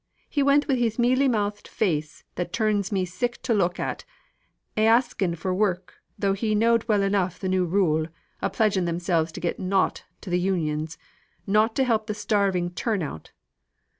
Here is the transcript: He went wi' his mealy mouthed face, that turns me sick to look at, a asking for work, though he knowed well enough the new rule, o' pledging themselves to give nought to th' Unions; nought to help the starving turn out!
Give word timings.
He 0.27 0.41
went 0.41 0.67
wi' 0.67 0.77
his 0.77 0.97
mealy 0.97 1.27
mouthed 1.27 1.67
face, 1.67 2.23
that 2.33 2.51
turns 2.51 2.91
me 2.91 3.05
sick 3.05 3.39
to 3.43 3.53
look 3.53 3.79
at, 3.79 4.03
a 4.75 4.87
asking 4.87 5.35
for 5.35 5.53
work, 5.53 6.01
though 6.17 6.33
he 6.33 6.55
knowed 6.55 6.87
well 6.87 7.03
enough 7.03 7.37
the 7.39 7.47
new 7.47 7.65
rule, 7.65 8.07
o' 8.41 8.49
pledging 8.49 8.85
themselves 8.85 9.31
to 9.33 9.39
give 9.39 9.59
nought 9.59 10.05
to 10.21 10.31
th' 10.31 10.41
Unions; 10.41 10.97
nought 11.45 11.75
to 11.75 11.83
help 11.83 12.07
the 12.07 12.15
starving 12.15 12.71
turn 12.71 13.03
out! 13.03 13.31